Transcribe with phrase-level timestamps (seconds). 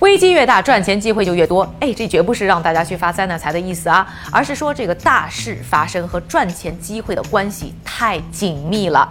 [0.00, 1.62] 危机越大，赚钱机会就越多。
[1.78, 9.08] 哎，这绝不是让大家去发灾难财的意思啊，而是说这个大事发生和赚钱机会的关系太紧密了。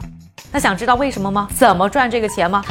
[0.52, 1.48] 那想知道为什么吗？
[1.56, 2.64] 怎么赚这个钱吗？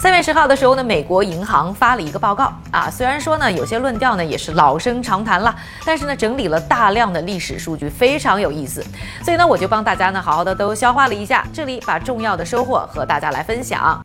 [0.00, 5.54] 三月十号的时候呢，美国银行发了一个报告啊，虽然说呢有些论调呢也是老生常谈了，
[5.84, 8.84] 但是呢整理了大量的历史数据，非常有意思。
[9.22, 14.02] 所以呢我就帮大家呢好好的都消化了一下，这里把重要的收获和大家来分享。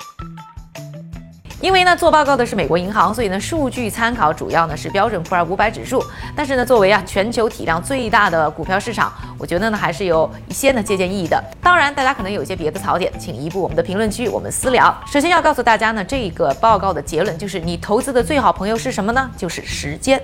[1.64, 6.04] 因为呢，做报告的是美国银行，所以呢，数据参考主要呢是标准普尔五百指数。
[6.36, 11.42] 但是呢，作为啊全球体量最大的股票市场，我觉得呢还是有一些呢借鉴意义的。
[11.62, 14.94] 当然，大家可能有一些别的槽点，请移步我们的评论区，我们私聊。
[15.08, 19.32] 首先要告诉大家呢，这个报告的结论就是，你投资的最好朋友是什么呢？
[19.38, 20.22] 就是时间。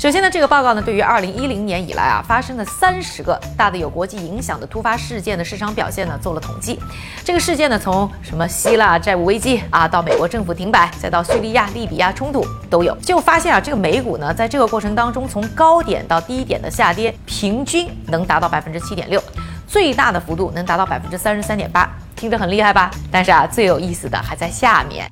[0.00, 6.80] 首先呢，这个报告呢，对于二零一零年以来啊发生的三十个大的有国际影响的突发事件的市场表现呢做了统计。
[7.22, 19.22] 这个事件呢，从什么希腊债务危机啊，到美国政府停摆，再到叙利亚、利比亚冲突都有，就发现啊，这个美股呢，在这个过程当中，从高点到低点的下跌，平均能达到百分之七点六，
[19.66, 22.90] 最大的幅度能达到百分之三十三点八，听着很厉害吧？
[23.12, 25.06] 但是啊，最有意思的还在下面。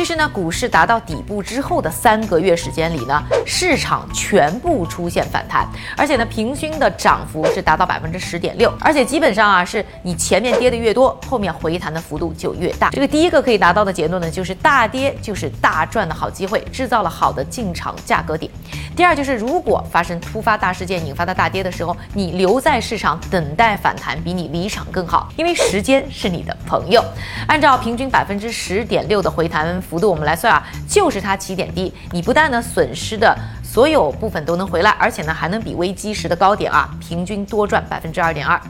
[0.00, 12.88] 其实呢，股市达到底部之后的三个月时间里呢，市场全部出现反弹，而且呢，平均的涨幅是达到百分之十点六，而且基本上啊，是你前面跌的越多，后面回弹的幅度就越大。
[12.88, 18.50] 这个第一个可以达到的结论呢，就是大跌就是大赚的好机会，制造了好的进场价格点。
[18.96, 27.02] 第二就是，如果发生突发大事件引发的大跌的时候，你留在市场等待反弹，比你离场更好，因为时间是你的朋友。
[27.46, 29.60] 按照平均百分之十点六的回弹。
[29.80, 38.60] 幅度我们来算啊，就是它起点低，你不但呢损失的所有部分都能回来，而且呢还能比危机时的高点啊平均多赚百分之二点二。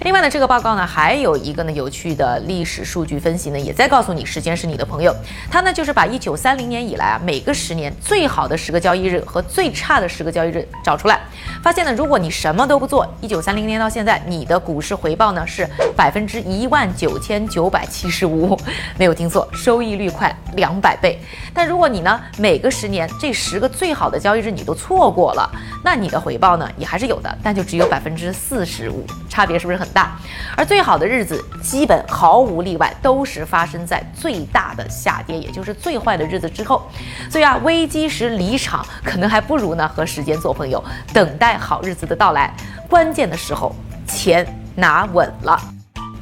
[0.00, 5.14] 另外呢，这个报告呢还有一个呢有趣的历史数据分析呢，也在告诉你时间是你的朋友。
[5.48, 11.20] 它呢就是把一九三零年以来啊每个十年最好的十个交易日和最差的十个交易日找出来，
[11.62, 15.64] 发现呢如果你什么都不做，一九三零年到现在你的股市回报呢是
[15.96, 18.58] 百分之一万九千九百七十五，
[18.98, 21.20] 没有听错，收益率快两百倍。
[21.54, 25.48] 但如果你呢每个十年这十个最好的交易日你都错过了，
[25.84, 29.83] 那你的回报呢也还是有的，但就只有百分之四十五，差别是不是很？
[29.84, 30.16] 很大，
[30.56, 36.88] 而最好的日子基本毫无例外都是发生在最大的下跌，也就是最坏的日子之后。
[37.30, 42.50] 所以啊，危机时离场可能还不如呢和时间做朋友，等待好日子的到来。
[42.88, 43.74] 关键的时候，
[44.06, 45.60] 钱拿稳了。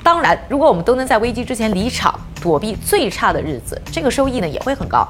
[0.03, 5.07] 当然，如果我们都能在危机之前离场，躲避最差的日子，这个收益呢也会很高。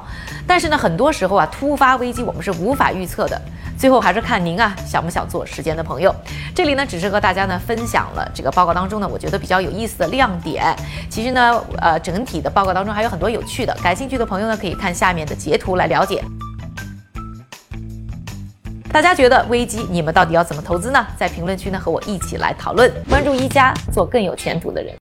[0.47, 3.41] 但是呢，很多时候啊，突发危机我们是无法预测的。
[3.75, 6.13] 最后还是看您啊，想不想做时间的朋友？
[6.55, 10.75] 这里呢，只是和大家呢分享了这个报告当中呢，我觉得比较有意思的亮点。
[11.09, 16.23] 其实呢，呃，整体的报告当中还有很多有趣的，感兴趣的朋友呢，可以看下面的截图来了解。
[18.91, 21.03] 大家觉得危机，你们到底要怎么投资呢？
[21.17, 22.91] 在评论区呢和我一起来讨论。
[23.09, 24.91] 关注一加，做更有前途的人。